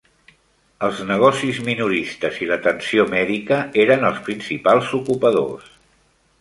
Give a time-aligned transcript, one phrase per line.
[0.87, 5.73] Els negocis minoristes i l'atenció mèdica eren els principals ocupadors.